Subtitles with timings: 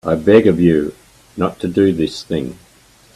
[0.03, 0.95] I beg of you
[1.37, 2.57] not to do this thing.